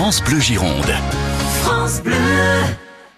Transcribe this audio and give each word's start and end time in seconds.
France 0.00 0.24
Bleu 0.24 0.40
Gironde. 0.40 0.94
France 1.60 2.02
Bleu. 2.02 2.14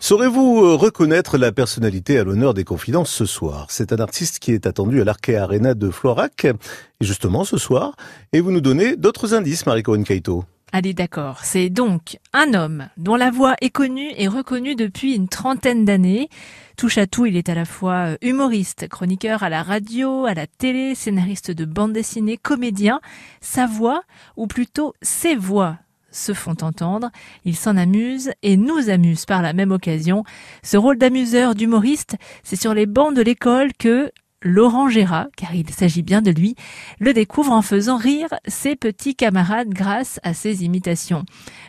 Saurez-vous 0.00 0.64
euh, 0.64 0.74
reconnaître 0.74 1.38
la 1.38 1.52
personnalité 1.52 2.18
à 2.18 2.24
l'honneur 2.24 2.54
des 2.54 2.64
confidences 2.64 3.12
ce 3.12 3.24
soir? 3.24 3.68
C'est 3.70 3.92
un 3.92 4.00
artiste 4.00 4.40
qui 4.40 4.50
est 4.50 4.66
attendu 4.66 5.00
à 5.00 5.04
l'Arkea 5.04 5.36
Arena 5.36 5.74
de 5.74 5.90
Florac, 5.90 6.44
et 6.44 6.54
justement 7.00 7.44
ce 7.44 7.56
soir, 7.56 7.94
et 8.32 8.40
vous 8.40 8.50
nous 8.50 8.60
donnez 8.60 8.96
d'autres 8.96 9.32
indices, 9.32 9.64
Marie-Corinne 9.64 10.02
Caïto. 10.02 10.44
Allez, 10.72 10.92
d'accord. 10.92 11.44
C'est 11.44 11.70
donc 11.70 12.18
un 12.32 12.52
homme 12.52 12.88
dont 12.96 13.14
la 13.14 13.30
voix 13.30 13.54
est 13.60 13.70
connue 13.70 14.10
et 14.16 14.26
reconnue 14.26 14.74
depuis 14.74 15.14
une 15.14 15.28
trentaine 15.28 15.84
d'années. 15.84 16.30
Touche 16.76 16.98
à 16.98 17.06
tout, 17.06 17.26
il 17.26 17.36
est 17.36 17.48
à 17.48 17.54
la 17.54 17.64
fois 17.64 18.08
euh, 18.08 18.16
humoriste, 18.22 18.88
chroniqueur 18.88 19.44
à 19.44 19.50
la 19.50 19.62
radio, 19.62 20.24
à 20.24 20.34
la 20.34 20.48
télé, 20.48 20.96
scénariste 20.96 21.52
de 21.52 21.64
bande 21.64 21.92
dessinée, 21.92 22.38
comédien. 22.38 23.00
Sa 23.40 23.68
voix, 23.68 24.02
ou 24.36 24.48
plutôt 24.48 24.94
ses 25.00 25.36
voix, 25.36 25.78
se 26.12 26.32
font 26.32 26.56
entendre, 26.62 27.10
il 27.44 27.56
s'en 27.56 27.76
amuse 27.76 28.30
et 28.42 28.56
nous 28.56 28.90
amuse 28.90 29.24
par 29.24 29.42
la 29.42 29.52
même 29.52 29.72
occasion. 29.72 30.24
Ce 30.62 30.76
rôle 30.76 30.98
d'amuseur, 30.98 31.54
d'humoriste, 31.54 32.16
c'est 32.44 32.60
sur 32.60 32.74
les 32.74 32.86
bancs 32.86 33.14
de 33.14 33.22
l'école 33.22 33.72
que 33.78 34.12
Laurent 34.42 34.88
Gérard, 34.88 35.28
car 35.36 35.54
il 35.54 35.70
s'agit 35.70 36.02
bien 36.02 36.22
de 36.22 36.30
lui, 36.30 36.56
le 36.98 37.12
découvre 37.12 37.52
en 37.52 37.62
faisant 37.62 37.96
rire 37.96 38.28
ses 38.46 38.76
petits 38.76 39.14
camarades 39.14 39.68
grâce 39.68 40.20
à 40.22 40.34
ses 40.34 40.64
imitations. 40.64 41.24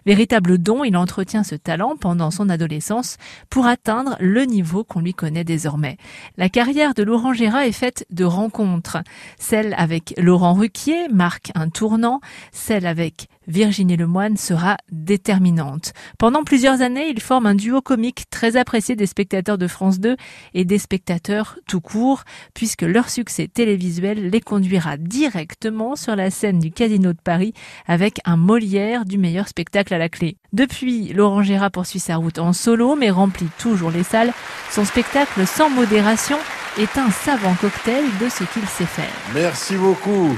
Véritable 0.05 0.57
don, 0.57 0.83
il 0.83 0.97
entretient 0.97 1.43
ce 1.43 1.55
talent 1.55 1.95
pendant 1.99 2.31
son 2.31 2.49
adolescence 2.49 3.17
pour 3.49 3.67
atteindre 3.67 4.17
le 4.19 4.43
niveau 4.45 4.83
qu'on 4.83 5.01
lui 5.01 5.13
connaît 5.13 5.43
désormais. 5.43 5.97
La 6.37 6.49
carrière 6.49 6.93
de 6.93 7.03
Laurent 7.03 7.33
Gérard 7.33 7.61
est 7.61 7.71
faite 7.71 8.05
de 8.09 8.25
rencontres. 8.25 8.97
Celle 9.39 9.73
avec 9.77 10.13
Laurent 10.17 10.53
Ruquier 10.53 11.07
marque 11.09 11.51
un 11.55 11.69
tournant, 11.69 12.21
celle 12.51 12.85
avec 12.85 13.27
Virginie 13.47 13.97
Lemoine 13.97 14.37
sera 14.37 14.77
déterminante. 14.91 15.93
Pendant 16.17 16.43
plusieurs 16.43 16.81
années, 16.81 17.09
ils 17.09 17.21
forment 17.21 17.47
un 17.47 17.55
duo 17.55 17.81
comique 17.81 18.29
très 18.29 18.55
apprécié 18.55 18.95
des 18.95 19.05
spectateurs 19.05 19.57
de 19.57 19.67
France 19.67 19.99
2 19.99 20.15
et 20.53 20.65
des 20.65 20.77
spectateurs 20.77 21.57
tout 21.67 21.81
court, 21.81 22.23
puisque 22.63 22.83
leur 22.83 23.09
succès 23.09 23.49
télévisuel 23.49 24.29
les 24.29 24.39
conduira 24.39 24.95
directement 24.95 25.97
sur 25.97 26.15
la 26.15 26.31
scène 26.31 26.59
du 26.59 26.71
Casino 26.71 27.11
de 27.11 27.17
Paris 27.21 27.51
avec 27.87 28.21
un 28.23 28.37
Molière 28.37 29.03
du 29.03 29.17
meilleur 29.17 29.49
spectacle 29.49 29.93
à 29.93 29.97
la 29.97 30.07
clé. 30.07 30.37
Depuis, 30.53 31.11
Laurent 31.11 31.43
Gérard 31.43 31.71
poursuit 31.71 31.99
sa 31.99 32.15
route 32.15 32.39
en 32.39 32.53
solo, 32.53 32.95
mais 32.95 33.09
remplit 33.09 33.49
toujours 33.59 33.91
les 33.91 34.03
salles. 34.03 34.31
Son 34.71 34.85
spectacle 34.85 35.45
sans 35.45 35.69
modération 35.69 36.37
est 36.79 36.97
un 36.97 37.11
savant 37.11 37.53
cocktail 37.55 38.05
de 38.21 38.29
ce 38.29 38.45
qu'il 38.45 38.65
sait 38.65 38.85
faire. 38.85 39.11
Merci 39.33 39.75
beaucoup. 39.75 40.33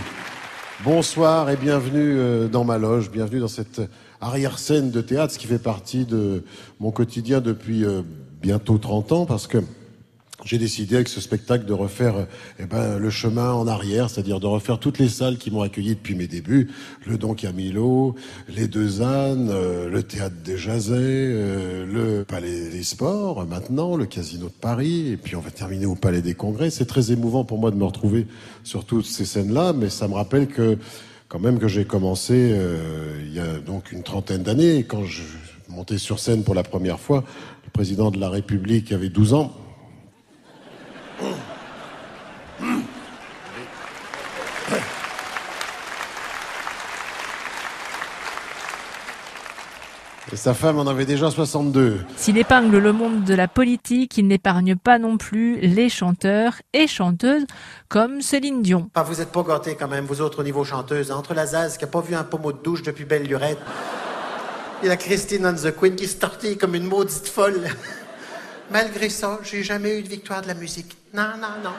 Bonsoir 0.84 1.52
et 1.52 1.58
bienvenue 1.58 2.18
euh, 2.18 2.48
dans 2.48 2.64
ma 2.64 2.80
loge, 2.80 3.12
bienvenue 3.12 3.42
dans 3.42 3.48
cette 3.48 3.84
arrière-scène 4.20 4.90
de 4.90 5.02
théâtre, 5.02 5.34
ce 5.34 5.38
qui 5.38 5.46
fait 5.46 5.60
partie 5.60 6.06
de 6.06 6.44
mon 6.80 6.90
quotidien 6.90 7.40
depuis 7.40 7.86
euh, 7.86 8.02
bientôt 8.42 8.80
30 8.80 9.12
ans, 9.12 9.26
parce 9.28 9.46
que 9.46 9.60
j'ai 10.46 10.60
décidé 10.60 10.96
avec 10.96 11.10
ce 11.10 11.20
spectacle 11.20 11.66
de 11.66 11.74
refaire 11.74 12.16
euh, 12.16 12.26
eh 12.60 12.66
ben, 12.66 13.00
le 13.00 13.10
chemin 13.10 13.52
en 13.52 13.68
arrière, 13.68 14.10
c'est-à-dire 14.10 14.40
de 14.40 14.46
refaire 14.46 14.80
toutes 14.80 15.00
les 15.00 15.10
salles 15.10 15.38
qui 15.38 15.50
m'ont 15.50 15.64
accueilli 15.64 15.96
depuis 15.96 16.14
mes 16.14 16.28
débuts, 16.28 16.70
le 17.06 17.18
Don 17.18 17.34
Camilo, 17.34 18.16
les 18.48 18.68
Deux 18.68 19.02
Ânes, 19.02 19.50
euh, 19.52 19.90
le 19.90 20.04
Théâtre 20.04 20.36
des 20.46 20.58
Jazets, 20.58 20.94
euh, 21.00 21.86
le 21.86 22.24
Palais 22.24 22.70
des 22.70 22.84
Sports, 22.84 23.46
maintenant 23.48 23.98
le 23.98 24.06
Casino 24.06 24.46
de 24.46 24.52
Paris, 24.52 25.14
et 25.14 25.18
puis 25.18 25.36
on 25.36 25.42
va 25.42 25.50
terminer 25.50 25.88
au 25.88 25.96
Palais 25.96 26.22
des 26.22 26.36
Congrès. 26.36 26.70
C'est 26.70 26.86
très 26.86 27.12
émouvant 27.12 27.44
pour 27.44 27.58
moi 27.58 27.72
de 27.72 27.76
me 27.76 27.86
retrouver 27.86 28.28
sur 28.64 28.86
toutes 28.86 29.06
ces 29.06 29.26
scènes-là, 29.26 29.74
mais 29.74 29.90
ça 29.90 30.08
me 30.08 30.14
rappelle 30.14 30.48
que 30.48 30.78
quand 31.28 31.40
même 31.40 31.58
que 31.58 31.68
j'ai 31.68 31.86
commencé 31.86 32.56
il 33.26 33.34
y 33.34 33.40
a 33.40 33.60
donc 33.60 33.92
une 33.92 34.04
trentaine 34.04 34.44
d'années, 34.44 34.84
quand 34.84 35.04
je 35.04 35.24
montais 35.70 35.98
sur 35.98 36.20
scène 36.20 36.44
pour 36.44 36.54
la 36.54 36.62
première 36.62 37.00
fois, 37.00 37.24
le 37.66 37.72
président 37.72 38.12
de 38.12 38.20
la 38.20 38.30
République 38.30 38.92
avait 38.92 39.10
12 39.10 39.34
ans, 39.34 39.52
et 50.32 50.36
sa 50.36 50.54
femme 50.54 50.80
en 50.80 50.88
avait 50.88 51.06
déjà 51.06 51.30
62. 51.30 52.02
S'il 52.18 52.38
épingle 52.38 52.78
le 52.78 52.94
monde 52.94 53.24
de 53.24 53.34
la 53.34 53.48
politique, 53.48 54.18
il 54.18 54.28
n'épargne 54.28 54.76
pas 54.76 54.98
non 54.98 55.18
plus 55.18 55.60
les 55.60 55.90
chanteurs 55.90 56.54
et 56.74 56.88
chanteuses 56.88 57.46
comme 57.90 58.22
Céline 58.22 58.62
Dion. 58.62 58.90
Ah, 58.96 59.04
vous 59.04 59.22
êtes 59.22 59.32
pas 59.32 59.44
gâtés 59.44 59.76
quand 59.76 59.88
même, 59.88 60.06
vous 60.06 60.22
autres 60.22 60.40
au 60.40 60.44
niveau 60.44 60.64
chanteuse. 60.64 61.12
Entre 61.12 61.34
la 61.34 61.46
Zaz 61.46 61.78
qui 61.78 61.84
a 61.84 61.88
pas 61.88 62.02
vu 62.02 62.16
un 62.16 62.24
pommeau 62.24 62.52
de 62.52 62.62
douche 62.64 62.82
depuis 62.82 63.06
belle 63.06 63.24
lurette 63.28 63.60
et 64.84 64.88
la 64.88 64.98
Christine 64.98 65.46
on 65.46 65.54
the 65.54 65.76
Queen 65.76 65.96
qui 65.96 66.08
se 66.08 66.18
tortille 66.18 66.58
comme 66.58 66.76
une 66.76 66.86
maudite 66.86 67.28
folle. 67.28 67.62
Malgré 68.72 69.10
ça, 69.10 69.40
j'ai 69.44 69.64
jamais 69.64 70.00
eu 70.00 70.02
de 70.02 70.08
victoire 70.08 70.42
de 70.42 70.48
la 70.48 70.56
musique. 70.56 70.98
Non, 71.14 71.38
non, 71.40 71.62
non. 71.64 71.74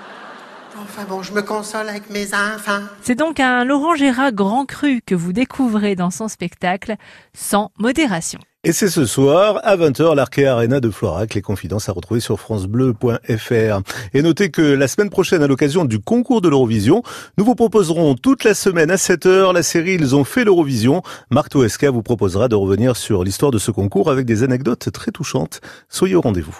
Enfin 0.82 1.04
bon, 1.08 1.22
je 1.22 1.32
me 1.32 1.42
console 1.42 1.88
avec 1.88 2.10
mes 2.10 2.26
enfants. 2.34 2.82
C'est 3.02 3.14
donc 3.14 3.40
un 3.40 3.64
Laurent 3.64 3.94
Gérard 3.94 4.32
grand 4.32 4.66
cru 4.66 5.00
que 5.04 5.14
vous 5.14 5.32
découvrez 5.32 5.96
dans 5.96 6.10
son 6.10 6.28
spectacle 6.28 6.96
sans 7.34 7.70
modération. 7.78 8.38
Et 8.64 8.72
c'est 8.72 8.88
ce 8.88 9.06
soir, 9.06 9.60
à 9.62 9.76
20h, 9.76 10.16
l'Arkea 10.16 10.46
Arena 10.46 10.80
de 10.80 10.90
Florac. 10.90 11.34
Les 11.34 11.40
confidences 11.40 11.88
à 11.88 11.92
retrouver 11.92 12.18
sur 12.18 12.40
francebleu.fr. 12.40 13.80
Et 14.12 14.22
notez 14.22 14.50
que 14.50 14.60
la 14.60 14.88
semaine 14.88 15.08
prochaine, 15.08 15.42
à 15.42 15.46
l'occasion 15.46 15.84
du 15.84 16.00
concours 16.00 16.40
de 16.40 16.48
l'Eurovision, 16.48 17.04
nous 17.38 17.44
vous 17.44 17.54
proposerons 17.54 18.16
toute 18.16 18.42
la 18.42 18.54
semaine 18.54 18.90
à 18.90 18.96
7h 18.96 19.52
la 19.52 19.62
série 19.62 19.94
Ils 19.94 20.16
ont 20.16 20.24
fait 20.24 20.44
l'Eurovision. 20.44 21.02
Marc 21.30 21.50
Toesca 21.50 21.92
vous 21.92 22.02
proposera 22.02 22.48
de 22.48 22.56
revenir 22.56 22.96
sur 22.96 23.22
l'histoire 23.22 23.52
de 23.52 23.58
ce 23.58 23.70
concours 23.70 24.10
avec 24.10 24.26
des 24.26 24.42
anecdotes 24.42 24.90
très 24.90 25.12
touchantes. 25.12 25.60
Soyez 25.88 26.16
au 26.16 26.20
rendez-vous. 26.20 26.58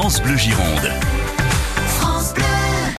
France 0.00 0.22
Bleu 0.22 0.38
Gironde. 0.38 1.19